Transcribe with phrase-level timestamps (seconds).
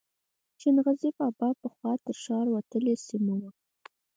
[0.59, 3.51] شین غزي بابا پخوا تر ښار وتلې سیمه وه.